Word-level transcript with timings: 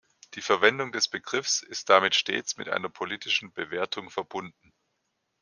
Die 0.33 0.41
Verwendung 0.41 0.91
des 0.91 1.07
Begriffs 1.09 1.61
ist 1.61 1.89
damit 1.91 2.15
stets 2.15 2.57
mit 2.57 2.69
einer 2.69 2.89
politischen 2.89 3.53
Bewertung 3.53 4.09
verbunden. 4.09 4.73